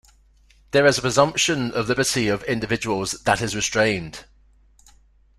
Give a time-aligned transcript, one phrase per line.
[0.71, 4.25] There is a presumption of liberty of individuals that is restrained.